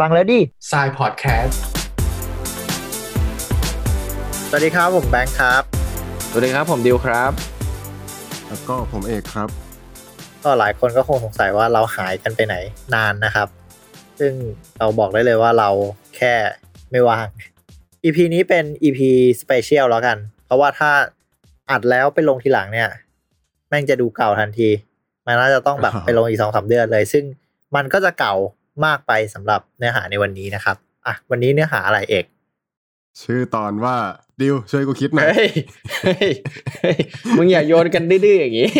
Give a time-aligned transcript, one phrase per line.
[0.00, 0.40] ฟังแล้วดิ
[0.70, 1.62] s ายพอดแคสต์
[4.48, 5.62] สวัสดีครับผมแบงค์ครับ
[6.30, 7.32] สวัสดีครับผมดิวครับ
[8.48, 9.48] แล้วก็ผมเอกครับ
[10.42, 12.56] ก็หลายคนก็คงสงสัยว่าเราหายกันไปไหน
[12.94, 13.48] นานนะครับ
[14.18, 14.32] ซึ่ง
[14.78, 15.70] เราบอกได้เลยว่าเรา
[16.16, 16.32] แค่
[16.90, 17.26] ไม่ว่าง
[18.04, 19.00] EP นี้เป็น EP
[19.42, 20.90] Special แล้วกัน เพราะว่าถ้า
[21.70, 22.88] อัดแล้วไปลงทีหลังเนี่ย
[23.68, 24.68] แม่งจะดูเก่าทันที
[25.26, 27.24] มันน่าจะต้องแบบไปลงอีกสองสาเดือนเลย ซึ่ง
[27.76, 28.34] มันก็จะเก่า
[28.84, 30.76] มากไปสำหรับเนื้อหาในวันนี้นะครับ
[31.06, 32.24] อะวันนี้เนื้อหาอะไรเอก
[33.22, 33.96] ชื่อตอนว่า
[34.40, 35.50] ดิวช่วยกูคิดหน่อยเฮ้ย
[36.02, 36.32] เฮ้ย
[36.80, 36.98] เฮ้ย
[37.36, 38.70] มึงอย่าโยนกันดื้อๆอย่างนี้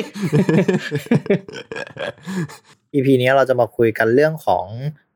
[2.95, 4.67] EP นี้เราจะมาคุยกันเรื่องของ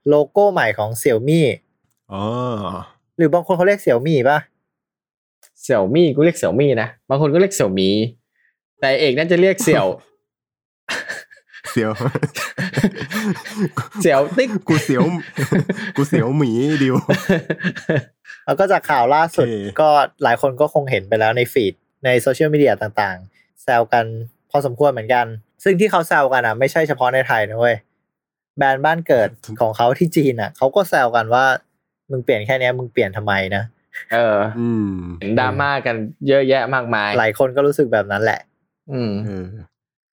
[0.08, 1.40] โลโก้ใหม่ของ Xiaomi
[2.12, 2.22] อ๋อ
[3.16, 4.38] หรือบางคนเขาเรียก Xiaomi ป่ะ
[5.62, 7.90] เสี่ยวมี่กูเรียกเสี่ยวมี่นะบางคนก็เรียกเสี่ยวหมี
[8.80, 9.86] แต่เอกน่าจะเรียกเสี่ยว
[11.70, 11.92] เสียว
[14.02, 15.04] เสี่ยวติ๊กกูเสียว
[15.96, 16.50] กูเสียวหมี
[16.82, 16.96] ดิว
[18.46, 19.88] แล้วก็จากข่าวล่าสุดโอเคก็
[20.23, 24.04] หลายคนก็คงเห็นไปแล้วในฟีดในโซเชียลมีเดียต่างๆ แซวกัน
[24.51, 25.26] พอสมควรเหมือนกัน
[25.64, 27.76] ซึ่งที่เขาแซวกันอะ ไม่ใช่เฉพาะในไทยนะเว้ย
[28.59, 29.29] แบรนด์บ้านเกิด
[29.60, 31.45] ของเขาที่จีนอะเขาก็แซวกันว่า
[32.10, 33.62] มึงเปลี่ยนแค่เนี้ยมึงเปลี่ยนทำไมนะ
[34.12, 35.96] เอออืมเห็นดราม่ากัน
[36.29, 38.40] เยอะแยะมากมาย หลายคนก็รู้สึกแบบนั้นแหละ
[38.92, 39.46] อืมเออ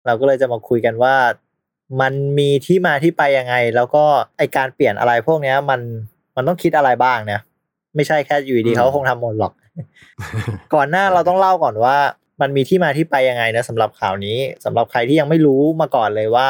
[0.05, 1.15] เราก็เลยจะมาคุยกันว่า
[1.99, 4.03] มันมีที่มาที่ไปยังไง แล้วก็
[4.37, 5.81] ไอการเปลี่ยนอะไรพวกเนี้ย มัน
[6.35, 7.41] มันต้องคิดอะไรบ้างเนี่ย
[7.95, 9.53] ไม่ใช่แค่อยู่ดีๆเขาคงทำหมดหรอก
[10.73, 11.97] ก่อนหน้าเราต้องเล่าก่อนว่า
[12.41, 16.47] มันมีที่มาที่ไปยังไงนะสำหรับข่าวนี้สำหรับใครที่ยังไม่รู้มาก่อนเลยว่า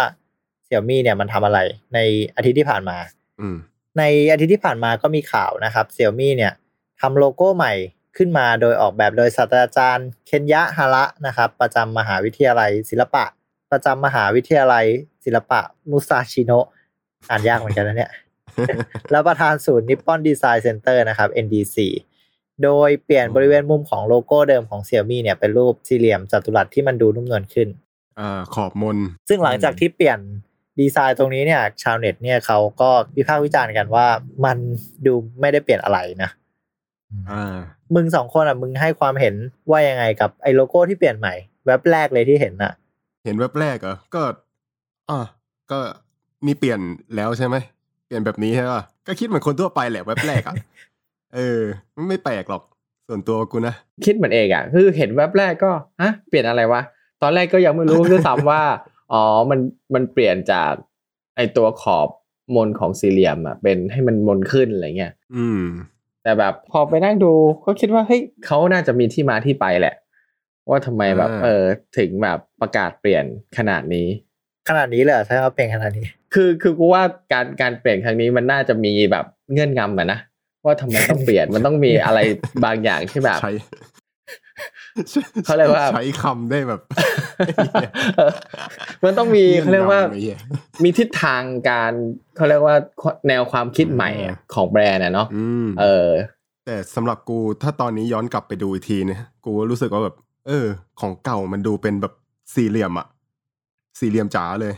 [0.66, 1.59] เสี่ยมี่เนี่ยมันทำอะไร
[1.94, 2.00] ใน
[2.36, 2.98] อาทิตย์ที่ผ่านมา
[3.39, 3.55] อืม
[3.98, 6.53] ในอาทิตย์ที่ผ่านมาก็มีข่าวนะครับ Xiaomi เนี่ย
[7.02, 7.73] ทำโลโก้ใหม่
[8.17, 13.23] ขึ้นมาโดยออกแบบโดยศาสตราจารย์ เคนยะฮาระนะครับ ประจำมหาวิทยาลัยศิลปะ
[13.72, 14.86] ประจำมหาวิทยาลัย
[15.25, 16.67] ศิลปะมุซาชิโนะ
[17.30, 18.11] อ่านยากเหมือนกันนะเนี่ย
[19.11, 21.77] แล้วประธานศูนย์ Nippon Design Center นะครับ NDC
[22.64, 27.67] โดยเปลี่ยนบริเวณมุมของโลโก้เดิมของ Xiaomi เนี่ยเป็นรูปสี่เหลี่ยมจัตุรัสที่มันดูนุ่มนวลขึ้น
[28.20, 28.98] อ่าขอบมน
[29.30, 30.20] ซึ่งหลังจากที่เปลี่ยน
[30.80, 34.08] ดีไซน์ตรงนี้เนี่ย ชาวเน็ตเนี่ยเขาก็วิพากษ์วิจารณ์กันว่า
[34.45, 34.58] มัน
[35.05, 36.30] ดูไม่ได้เปลี่ยนอะไรนะ
[37.30, 37.55] อ่า
[37.95, 39.36] มึงสองคนอะมึงให้ความเห็น
[39.70, 41.33] ว่ายังไงกับไอ้โลโก้ที่เปลี่ยนใหม่
[41.65, 42.73] เว็บแรกเลยที่เห็นอะ
[43.23, 44.23] เห็นเว็บแรกเหรอก็
[45.09, 45.20] อ่า
[45.71, 45.80] ก็
[46.45, 46.80] นี่เปลี่ยน
[47.15, 47.55] แล้วใช่ไหม
[48.05, 50.55] เปลี่ยนแบบนี้ใช่ป่ะก็คิดเหมือนคนทั่วไปแหละเว็บแรกอะ
[51.36, 51.59] เออ
[52.09, 52.64] ไม่แปลกหรอก
[53.08, 55.71] ส่วนตัวกูนะคิดเหมือนเอกอะคือเห็นแว็บแรกก็
[56.02, 56.82] ฮะเปลี่ยนอะไรวะ
[57.21, 58.61] ตอนแรกก็ยังไม่รู้ด้วยซ้ำว่า
[59.14, 59.59] อ๋อมัน
[59.93, 60.73] มันเปลี่ยนจาก
[61.36, 62.08] ไอตัวขอบ
[62.55, 65.64] มนของสี่เหลี่ยมอะเป็นให้มันมนขึ้นอะไรเงี้ยอืม
[66.23, 67.33] แต่แบบพอไปนั่งดู
[67.65, 69.95] ก็คิดว่าเฮ้ยเขาน่าจะมีที่มาที่ไปแหละ
[70.70, 71.64] ว่าทำไมแบบอ่าเออ
[71.98, 73.26] ถึงแบบประกาศเปลี่ยน
[73.58, 74.08] ขนาดนี้
[74.70, 80.20] ขนาดนี้เลยเหรอใช่ว่าเปลี่ยนขนาดนี้ คือคือกูว่าการการเปลี่ยนครั้งนี้มันน่าจะมีแบบเงื่อนงำอะนะ
[80.66, 82.20] ว่าทำไมต้องเปลี่ยนมันต้องมีอะไร
[82.66, 83.52] บางอย่างที่แบบใช้
[85.45, 86.82] เขาเรียกว่าใช้คำได้แบบ
[88.17, 88.32] เออ
[89.04, 90.39] มันต้องมีเขาเรียกว่าเงื่อนงำไอ้เหี้ย
[90.83, 91.92] มีทิศทางการ
[92.36, 92.76] เขาเรียกว่า
[93.27, 96.10] แนวความคิดใหม่อะอ่าของแบรนด์อะเนาะอืมเออ
[96.66, 100.16] แต่สำหรับกูถ้าตอนนี้ย้อนกลับไปดูอีกทีเนี่ยกูรู้สึกว่าแบบ
[100.47, 100.67] เออ
[100.99, 102.13] ของเก่ามันดูเป็นแบบ
[102.55, 103.07] สี่เหลี่ยมอะ
[103.99, 104.73] สี่เหลี่ยมจ๋าเลย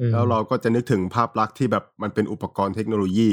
[0.00, 3.30] อืมแล้วเราก็จะนึกถึงภาพลักษณ์ที่แบบมันเป็นอุปกรณ์เทคโนโลยี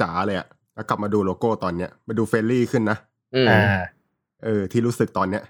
[0.00, 2.98] จ๋าๆเลยอะแล้วกลับมาดูโลโก้ตอนเนี้ยมาดู friendly ขึ้นนะ
[3.34, 3.60] อืมอ่า
[4.44, 5.42] เออ ที่รู้สึกตอนเนี้ย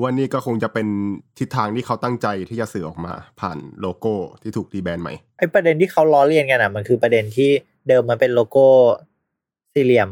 [0.00, 0.86] ว่านี่ก็คงจะเป็น
[1.38, 7.50] ทิศทางที่เขาตั้งใจที่จะสื่อออกมา ผ่านโลโก้ที่ถูก rebrand ใหม่ไอ้ประเด็นที่เขาล้อเลียนกันอะมันคือประเด็นที่
[7.88, 8.66] เดิมมันเป็นโลโก้
[9.74, 10.08] สี่เหลี่ยม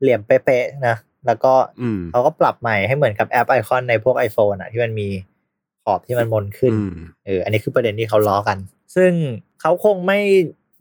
[0.00, 0.96] เหลี่ยมเป๊ะๆนะ
[1.26, 5.08] แล้วก็อืมเขาก็ปรับใหม่ให้เหมือนกับ app icon ในพวก iPhone อะที่มันมี
[5.84, 6.94] ขอบที่มันมนขึ้นอืม
[7.26, 8.58] เอออันนี้คือประเด็นที่เขาล้อกัน
[8.96, 9.12] ซึ่ง
[9.60, 10.20] เขาคงไม่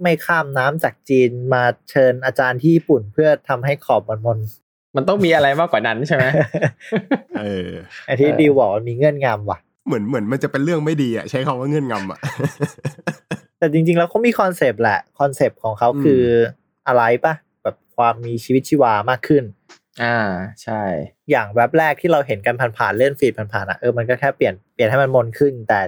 [0.01, 4.37] ไม่ข้ามน้ำจากจีนมาเชิญอาจารย์ที่ญี่ปุ่นเพื่อทำให้ขอบมันมน
[4.95, 6.25] มันต้องมีอะไรมากกว่านั้นใช่ไหม
[7.39, 7.69] เออ
[8.05, 12.19] ไอ้ที่เออดิวบอกว่ามีเงื่อนงำว่ะ เหมือนเหมือนมันจะเป็นเรื่องไม่ดีอะใช้คำว่าเงื่อนงำอะ
[13.59, 16.23] แต่จริง ๆ แล้วเขามี concept แหละ concept ของเขาอืมคือ
[16.87, 17.33] อะไรปะ
[17.63, 19.43] แบบความมีชีวิตชีวามากขึ้น
[20.01, 20.17] อ่า
[20.63, 20.81] ใช่
[21.31, 25.79] อย่างแว็บแรกที่เราเห็นกันผ่านๆเลื่อน feed ผ่านๆอะเออมันก็แค่เปลี่ยนเปลี่ยนให้มันมนขึ้น แต่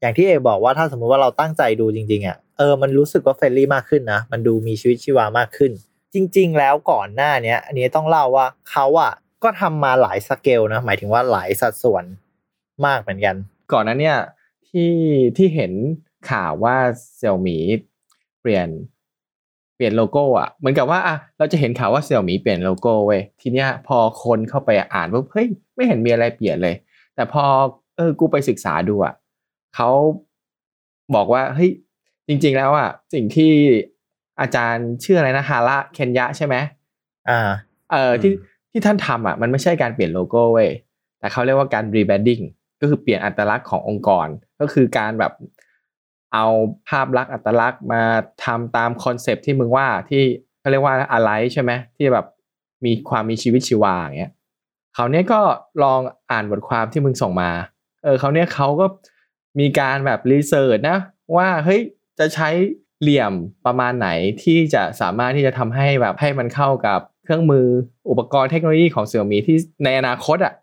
[0.00, 5.72] อย่างที่เอกบอกว่าถ้าสมมุติว่าเราตั้งใจดูจริงๆอะเออมันรู้สึกว่า friendly มากขึ้นนะมันดูมีชีวิตชีวามากขึ้น
[6.14, 9.12] จริง ๆ แล้วก่อนหน้าเนี้ย อันนี้ต้องเล่าว่าเขาอะ
[9.44, 12.04] ก็ทำมาหลายสเกลนะหมายถึงว่าหลายสัดส่วน
[12.86, 13.36] มากเหมือนกัน
[13.72, 14.18] ก่อนนั้นเนี่ย
[14.68, 14.92] ที่
[15.36, 15.72] ที่เห็น
[16.30, 16.76] ข่าวว่า
[17.16, 17.58] Xiaomi
[18.40, 18.68] เปลี่ยน
[19.76, 26.74] เปลี่ยนโลโก้อะเหมือนกับว่าอะเราจะเห็นข่าวว่า Xiaomi เปลี่ยนโลโก้เว้ยทีเนี้ยพอคนเข้าไปอ่านปุ๊บเฮ้ยไม่เห็นมีอะไรเปลี่ยนเลย
[27.14, 27.44] แต่พอ
[27.96, 29.14] เออกูไปศึกษาดูอะ
[29.74, 29.90] เขา
[31.14, 31.70] บอกว่าเฮ้ย
[32.28, 33.52] จริง ๆ แล้วอะสิ่งที่
[34.40, 36.54] อาจารย์ชื่ออะไรนะฮาระเคนยะใช่ไหม
[37.28, 37.50] อ่า
[37.90, 38.32] เอ่อที่
[38.70, 40.70] ที่ท่านทำอะมันไม่ใช่การเปลี่ยนโลโก้เว้ย
[41.18, 42.42] แต่เขาเรียกว่าการ rebranding
[42.80, 44.28] ก็คือเปลี่ยนอัตลักษณ์ขององค์กร
[44.60, 45.32] ก็คือการแบบ
[46.36, 46.48] เอา
[46.88, 48.02] ภาพลักษณ์อัตลักษณ์มา
[48.44, 50.22] ทำตามคอนเซปที่มึงว่าที่
[50.60, 52.26] เขาเรียกว่าอะไรใช่ไหมที่แบบ
[52.84, 54.32] มีความมีชีวิตชีวาอย่างเงี้ย
[54.94, 55.40] เขาวเนี้ยก็
[55.82, 56.00] ลอง
[56.30, 57.50] อ่านบทความที่มึงส่งมา
[58.04, 58.86] เออเขาวเนี้ยเขาก็
[59.60, 60.98] มีการแบบรีเสิร์ชนะ
[61.36, 61.80] ว่าเฮ้ย
[62.18, 62.48] จะใช้
[63.00, 63.32] เหลี่ยม
[63.66, 64.08] ประมาณไหน
[64.42, 67.66] ที่จะสามารถที่จะทำให้แบบให้มันเข้ากับเครื่องมือ
[68.10, 70.54] อุปกรณ์เทคโนโลยีของเสี่ยมีที่ในอนาคตอะ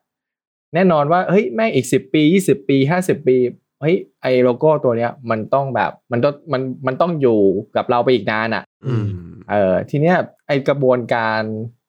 [0.73, 3.37] แน่นอนว่าเฮ้ยแม่งอีกสิบปียี่สิบปีห้าสิบปี
[3.83, 7.39] เฮ้ยไอโลโก้ตัวเนี้ยมันต้องแบบมันต้องมันมันต้องอยู่
[7.75, 9.07] กับเราไปอีกนานอะอืม
[9.51, 10.15] เออทีเนี้ย
[10.47, 11.41] ไอกระบวนการ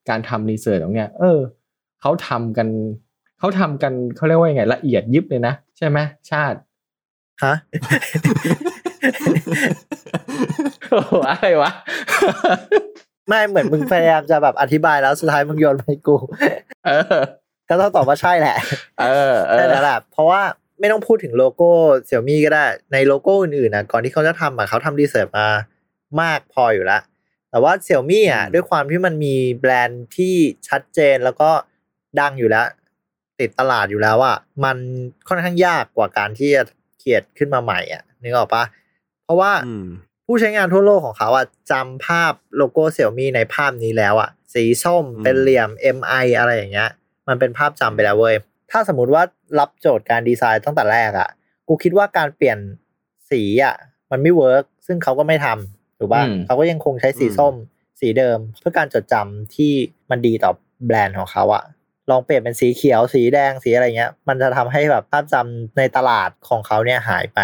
[0.08, 1.38] การทำรีเสิร์ชตรงเนี้ยเออ
[2.00, 2.68] เขาทำกัน
[3.38, 5.98] เขาทำกันเขาเรียกว่ายังไงละเอียดยิบเลยนะใช่ไหม
[6.30, 6.58] ชาติ
[7.44, 7.54] ฮะ
[10.90, 11.70] โอ้โหอะไรวะ
[13.28, 16.16] ไม่เหมือนมึงพยายามจะแบบอธิบายแล้วสุดท้ายมึงโยนมาให้กู
[16.86, 17.20] เออ
[17.68, 18.56] ก็ต้องตอบว่าใช่แหละ
[19.00, 20.42] เออเอใช่อแล้วแหละเพราะว่า
[20.80, 21.70] ไม่ต้องพูดถึงโลโก้
[22.04, 25.46] เสี่ยมี่ก็ได้ ในโลโก้อื่นๆนะก่อนที่เขาจะทำอะเขาทำรีเสิร์ชมา
[26.20, 27.02] มากพออยู่แล้ว
[27.50, 30.34] แต่ว่าเสี่ยมี่อะอืมด้วยความที่มันมีแบรนด์ที่
[30.68, 31.50] ชัดเจนแล้วก็
[32.20, 32.66] ดังอยู่แล้ว
[33.40, 34.76] ติดตลาดอยู่แล้วอะมัน
[35.28, 36.62] ค่อนข้างยากกว่าการที่จะ
[36.98, 38.64] เขียนขึ้นมาใหม่อะนึกออกปะ
[39.24, 39.86] เพราะว่าอืม
[40.26, 46.90] ผู้ใช้งานทั่วโลกของเขาอะจำภาพโลโก้เสี่ยมี่ในภาพนี้แล้วอะสีส้มอืมเป็นเหลี่ยม MI อะไรอย่างเงี้ย
[47.28, 48.34] มันเป็นภาพจำไปแล้วเว้ย
[48.76, 49.22] ถ้าสมมติว่า
[49.58, 51.28] รับโจทย์การดีไซน์ตั้งแต่แรกอะ
[51.68, 52.58] กูคิดว่าการเปลี่ยน
[53.30, 53.74] สีอะ
[54.10, 57.54] มันไม่ work ซึ่งเขาก็ไม่ทำถูกป่ะอืมเขาก็ยังคงใช้สีส้ม
[58.00, 59.72] สีเดิม เพื่อการจดจำที่
[60.10, 60.52] มันดีต่อ
[60.86, 61.64] แบรนด์ของเขาอะ
[62.10, 67.40] ลองเปลี่ยนเป็นสีเขียวสีแดงสีอะไรเงี้ย มันจะทำให้แบบภาพจำในตลาดของเขาเนี่ยหายไป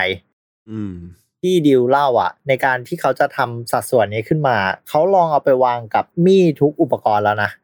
[0.70, 0.94] อืม
[1.40, 4.56] ที่ดิวเล่าอะ ในการที่เขาจะทำสัดส่วนนี้ขึ้นมา
[4.88, 7.59] เขาลองเอาไปวางกับ Mi ทุกอุปกรณ์แล้วนะอ๋ออืม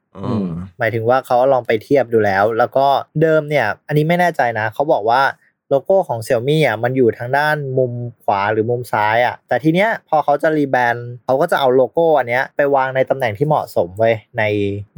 [0.78, 2.86] หมายถึงว่าเขาลองไปเทียบดูแล้ว แล้วก็
[3.20, 5.22] เดิมเนี่ย อันนี้ไม่แน่ใจนะเขาบอกว่า
[5.70, 7.92] โลโก้ของ Xiaomi อะมันอยู่ทางด้านมุม
[8.22, 14.42] ขวาหรือมุมซ้ายอะ แต่ทีเนี้ยพอเขาจะ rebrand เขาก็จะเอาโลโก้อันเนี้ยไปวางในตำแหน่งที่เหมาะสมไว้ใน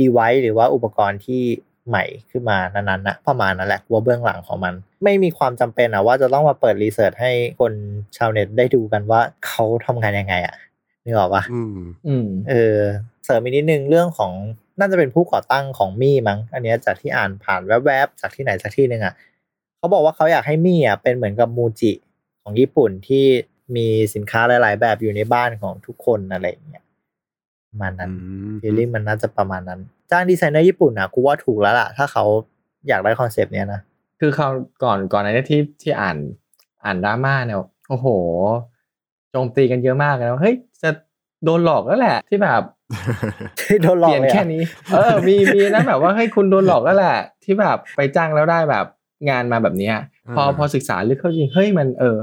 [0.00, 1.42] device หรือว่าอุปกรณ์ที่
[1.88, 4.74] ใหม่ขึ้นมานั้นๆนะประมาณนั้นแหละว่าเบื้องหลังของมัน
[5.04, 7.72] ไม่มีความจำเป็นอะว่าจะต้องมาเปิด research ให้คน
[8.16, 10.54] ชาวเน็ตได้ดูกันว่าเขาทำงานยังไงอะ
[11.04, 12.78] นึกออกปะอืมอืมเออ
[13.24, 14.32] เสริมอีกนิดนึงเรื่องของ
[14.78, 19.14] น่าจะเป็นผู้ก่อตั้งของมี่มั้ง อันเนี้ยจากที่อ่านผ่านแวบๆจากที่ไหนจากที่หนึ่งอะ
[19.78, 21.92] เขาบอกว่าเขาอยากให้มี่อะเป็นเหมือนกับมูจิ
[22.42, 23.24] ของญี่ปุ่นที่
[23.76, 26.84] มีสินค้าหลาย ๆ แบบอยู่ในบ้านของทุกคนอะไรอย่างเงี้ย
[27.68, 28.14] ประมาณนั้นอื
[28.52, 29.80] มฟีลลิ่งมันน่าจะประมาณนั้น
[30.10, 32.24] จ้างดีไซเนอร์ญี่ปุ่นอะกูว่าถูกแล้วล่ะ ถ้าเขา
[32.88, 33.80] อยากได้คอนเซปต์เนี้ยนะ
[34.20, 34.48] คือเขา
[34.84, 36.16] ก่อนก่อนในนี้ที่ที่อ่าน
[36.84, 37.58] อ่านดราม่าเนี่ย
[37.88, 38.06] โอ้โห
[39.30, 40.90] โจมตีกันเยอะมากเลยว่าเฮ้ยจะ
[41.44, 42.62] โดนหลอกแล้วแหละ ที่แบบ
[43.82, 44.62] โดนหลอเปกลี่ยนเลยแค่อะนี้
[44.94, 48.86] เออ มีมีนะแบบว่าให้ยคุณโดนหลอกแล้วแหละ ที่แบบไปจ้างแล้วได้แบบ
[49.30, 49.96] งานมาแบบเนี้ย
[50.34, 52.16] พออ่าพอศึกษาลึกเข้าจริงเฮ้ยมันเออ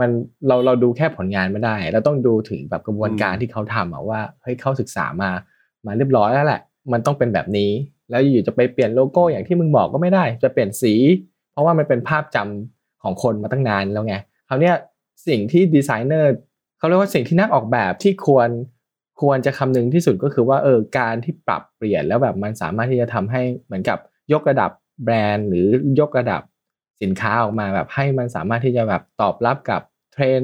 [0.00, 0.10] มัน
[0.46, 5.30] เราเราดูแค่ผลงานไม่ได้เราต้องดูถึงแบบกระบวนการที่เขาทำอะว่าเฮ้ยเขาศึกษามา
[5.86, 6.60] มาเรียบร้อยแล้วแหละ
[6.92, 7.70] มันต้องเป็นแบบนี้
[8.10, 10.94] แล้วอยู่จะไปเปลี่ยนโลโก้อย่างที่มึงบอกก็ไม่ได้ จะเปลี่ยนสี
[11.52, 14.16] เพราะว่ามันเป็นภาพจำของคนมาตั้งนานแล้วไง
[14.48, 14.74] คราวเนี้ย
[15.28, 16.32] สิ่งที่ดีไซเนอร์
[16.78, 18.48] เขาเรียกว่าสิ่งที่นักออกแบบที่ควร
[19.20, 23.98] ควรจะคำนึงที่สุดก็คือว่าเออการที่ปรับเปลี่ยนแล้วแบบมันสามารถที่จะทำให้เหมือนกับ
[24.32, 24.70] ยกระดับ
[25.04, 25.66] แบรนด์ หรือ
[26.00, 26.42] ยกระดับ
[27.02, 30.42] สินค้าออกมาแบบให้มันสามารถที่จะแบบตอบรับกับเทรน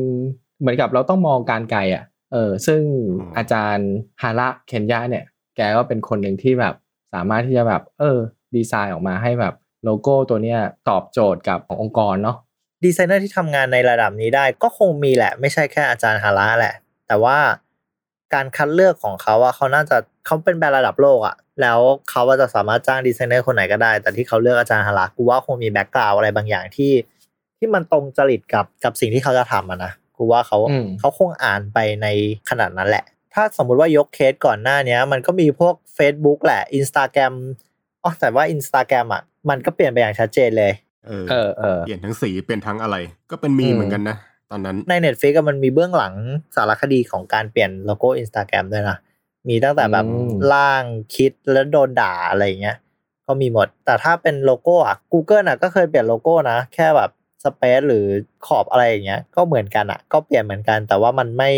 [0.60, 2.82] เหมือนกับเราต้องมองการไกลอะเออซึ่ง
[3.18, 3.90] อืมอาจารย์
[4.22, 5.24] ฮาระเคนยะเนี่ย
[5.56, 6.74] แกก็เป็นคนหนึ่งที่แบบ
[7.14, 8.18] สามารถที่จะแบบ เออ
[8.56, 12.36] ดีไซน์ออกมาให้แบบโลโก้ตัวเนี้ยตอบโจทย์กับขององค์กรเนาะ
[12.84, 16.74] ดีไซเนอร์ที่ทำงานในระดับนี้ได้ก็คงมีแหละ ไม่ใช่แค่อาจารย์ฮาระแหละ
[17.08, 17.38] แต่ว่า
[18.34, 21.78] การคัดเลือกของเขาอะเขาน่าจะเขาเป็นแบรนด์ระดับโลกอะแล้ว
[22.10, 26.92] เขาว่าจะสามารถจ้างดีไซเนอร์คนไหนก็ได้ แต่ที่เขาเลือกอาจารย์ฮาระกูว่าคงมี background อะไรบางอย่างที่
[27.58, 32.06] ที่มันตรงจริตกับกับสิ่งที่เขาจะทำอะนะกูว่าเขาอืมเขาคงอ่านไปใน
[32.50, 33.04] ขนาดนั้นแหละ
[33.34, 37.34] ถ้าสมมุติว่ายกเคสก่อนหน้าเนี้ยมันก็มีพวก Facebook แหละ Instagram
[38.02, 40.72] อ๋อแต่ว่า Instagram อะมันก็เปลี่ยนไปอย่างชัดเจนเลย
[41.06, 42.96] เออเออเออเปลี่ยนทั้งสีเปลี่ยนทั้งอะไร
[43.30, 44.16] ก็เป็นมีอืมเหมือนกันนะ
[44.50, 46.14] ตอนนั้นใน Netflix อะมันมีเบื้องหลัง
[46.56, 48.98] สารคดีของการเปลี่ยนโลโก้ Instagram ด้วยนะ
[49.48, 50.84] มีตั้งแต่แบบอืมร่าง
[51.14, 52.76] คิดแล้วโดนด่าอะไรอย่างเงี้ย
[53.26, 57.10] ก็มีหมด แต่ถ้าเป็นโลโก้อะ Google อะก็เคยเปลี่ยนโลโก้นะ แค่แบบ
[57.44, 58.04] space หรือ
[58.46, 61.50] ขอบอะไรอย่างเงี้ย ก็เหมือนกันอะก็เปลี่ยนเหมือนกัน แต่ว่ามันไม่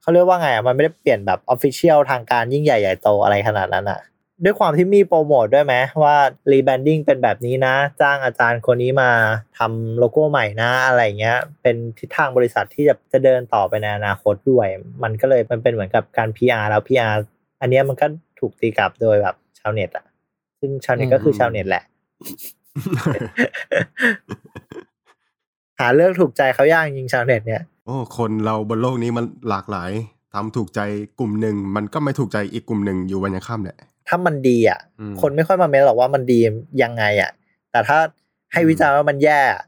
[0.00, 4.00] เขาเรียกว่าไงอะมันไม่ได้เปลี่ยนแบบ official ทางการยิ่งใหญ่ใหญ่โตอะไรขนาดนั้นอะ
[4.44, 6.16] ด้วยความที่มีโปรโมทด้วยไหมว่า
[6.50, 9.10] rebranding เป็นแบบนี้นะ จ้างอาจารย์คนนี้มา
[9.58, 14.68] ทำโลโก้ใหม่นะอะไรเงี้ย เป็นทิศทางบริษัทที่จะจะเดินต่อไปในอนาคตด้วย
[15.02, 17.14] มันก็เลยมันเป็นเหมือนกับการ PR แล้ว PR
[17.60, 18.06] อันเนี้ยมันก็
[18.40, 20.04] ถูกตีกลับโดยแบบชาวเน็ตอะ
[20.60, 21.82] ซึ่งชาวเน็ตก็คือชาวเน็ตแหละ
[25.78, 29.90] หาเรื่องถูกใจเขายากจริงชาวเน็ตเนี่ยโอ้คนเราบนโลกนี้มันหลากหลาย
[30.32, 30.80] ทำถูกใจ
[31.18, 36.38] กลุ่มหนึ่งมันก็ไม่ถูกใจอีกกลุ่มหนึ่งอยู่วันยังค่ำแหละ ถ้ามันดีอะอืมคนไม่ค่อยมาเม้นหรอกว่ามันดี
[36.82, 37.30] ยังไงอะ
[37.70, 37.98] แต่ถ้า
[38.52, 39.62] ให้วิจารณ์ว่ามันแย่อะ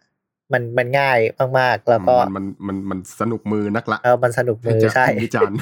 [0.53, 1.19] มันมันง่าย
[1.59, 5.57] มากๆ แล้วก็มันมันมันมันสนุกมือนักละเออมันสนุกมือจะใช่วิจารณ์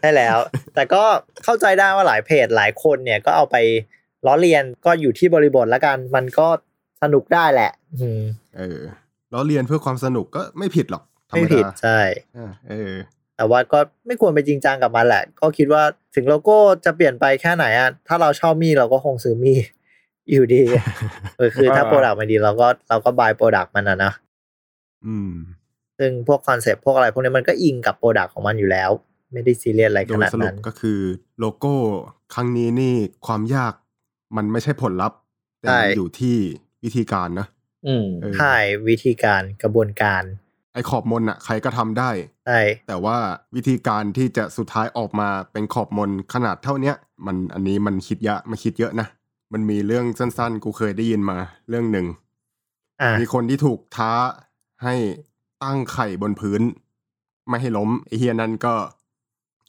[0.00, 0.38] ใช่แล้ว
[0.74, 1.02] แต่ก็
[1.44, 3.56] เข้าใจได้ว่าหลายเพจหลายคนเนี่ยก็เอาไป
[4.26, 6.48] ล้อเลียนก็อยู่ที่บริบทแล้วกัน มันก็
[7.02, 7.70] สนุกได้แหละ
[8.00, 8.22] อืม
[8.56, 8.80] เออ
[9.30, 11.98] ล้อเลียนเพื่อความสนุกก็ไม่ผิดหรอกธรรไม่มผิดดาใช่
[12.36, 12.92] อ่าเออ
[13.38, 15.82] แต่ว่าก็ไม่ควรไปจริงจังกับมันแหละ ก็คิดว่า
[16.14, 19.54] ถึงโลโก้จะเปลี่ยนไปแค่ไหนอะถ้าเราชอบ Mi เราก็คงซื้อ Mi
[20.30, 20.62] อยู่ดี
[21.36, 24.12] เออคือถ้า product มันดีเราก็เราก็ buy product มันนะนะ
[25.06, 25.32] อืม
[25.98, 28.90] ซึ่งพวก concept พวกอะไร พวกนี้มันก็อิงกับ product ของมันอยู่แล้ว
[29.32, 31.00] ไม่ได้ซีเรียสอะไรโดขยนาดสรุนั้ปนก็คือ
[31.38, 31.72] โลโก้
[32.34, 32.94] ครั้งนี้นี่
[33.26, 33.72] ความยาก
[34.36, 35.18] มันไม่ใช่ผลลัพธ์
[35.60, 36.36] แต่ใช่มันอยู่ที่
[36.84, 37.46] วิธีการนะ
[37.86, 38.54] อืมเออใช่
[38.88, 40.22] วิธีการกระบวนการ
[40.78, 42.10] ไอ้ขอบมนอะใครก็ทำได้
[42.46, 43.16] ใช่แต่ว่า
[43.54, 49.08] วิธีการที่จะสุดท้ายออกมาเป็นขอบมนขนาดเท่าเนี้ย มันอันนี้มันคิดเยอะมาคิดเยอะนะ
[49.52, 51.36] มันมีเรื่องสั้นๆ กูเคยได้ยินมา
[51.68, 52.06] เรื่องหนึ่ง
[53.00, 54.12] อะมีคนที่ถูกท้า
[54.82, 54.94] ให้
[55.64, 56.62] ตั้งไข่บนพื้น
[57.48, 58.74] ไม่ให้ล้มไอเฮียนั่นก็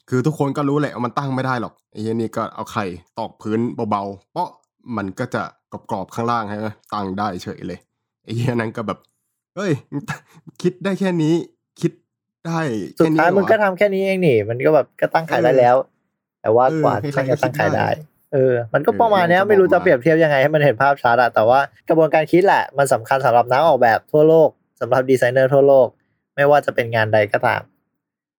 [0.08, 2.84] คือทุกคนก็รู้แหละว่ามันตั้งไม่ได้หรอกไอเฮียนี่ก็เอาไข่
[3.18, 4.50] ตอกพื้นเบาๆเปาะ
[4.96, 5.42] มันก็จะ
[5.90, 7.78] กรอบๆข้างล่างใช่ไหมตั้งได้เฉยเลย
[8.24, 8.98] ไอเฮียนั่นก็แบบ
[9.56, 10.02] เฮ้ยมึง
[10.62, 11.34] คิดได้แค่นี้
[11.80, 11.92] คิด
[12.46, 12.60] ได้
[12.98, 15.76] สุดแค่นี้ท้ายเหรอมึงก็ทำแค่นี้เองนี่ มันก็แบบก็ตั้งขายได้แล้ว
[16.42, 17.88] แต่ว่าเออกว่าใครๆจะตั้งขายก็คิดได้ได้
[18.32, 24.48] เออ มันก็เออประมาณเนี้ยมันก็ไม่รู้บอกจะมาเปรียบเทียบยังไงให้มันเห็นภาพชัดอะแต่ว่ากระบวนการคิดแหละ มันสำคัญสำหรับนักออกแบบทั่วโลก
[24.80, 25.88] สำหรับดีไซเนอร์ทั่วโลก
[26.34, 27.62] ไม่ว่าจะเป็นงานใดก็ตาม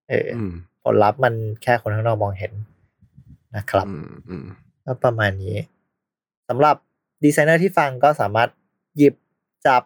[0.08, 0.52] เออออืม
[0.84, 2.52] ผลลัพธ์มันแค่คนข้างนอกมองเห็น
[3.56, 4.46] นะครับอืมอืม
[4.84, 5.56] ก็ประมาณนี้
[6.48, 6.76] สำหรับ
[7.24, 8.48] ดีไซเนอร์ที่ฟังก็สามารถ
[8.96, 9.14] หยิบ
[9.66, 9.82] จับ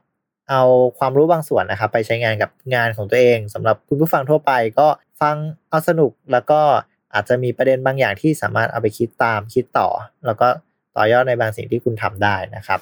[0.51, 0.63] เอา
[0.99, 4.89] ความรู้บางส่วนนะครับ ไปใช้งานกับงานของตัวเองสำหรับคุณผู้ฟังทั่วไปก็
[5.21, 5.37] ฟัง
[5.71, 6.61] เอาสนุกแล้วก็
[7.15, 9.89] อาจจะมีประเด็นบางอย่างที่สามารถเอาไปคิดตามคิดต่อ
[10.27, 10.49] แล้วก็
[10.97, 12.81] ต่อยอดในบางสิ่งที่คุณทำได้นะครับ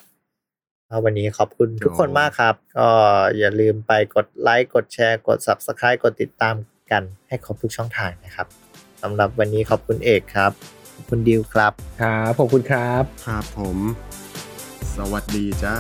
[0.89, 2.89] แล้ววันนี้ขอบคุณทุกคนมากครับ ก็
[3.39, 6.55] อย่าลืมไปกดไลค์กดแชร์กด Subscribe กดติดตาม
[6.91, 8.47] กันให้ครบทุกช่องทางนะครับ
[9.03, 10.53] สำหรับวันนี้ขอบคุณเอกครับ
[10.95, 13.79] ขอบคุณดิวครับครับขอบคุณครับ ครับผม
[14.97, 15.77] สวัสดีจ้า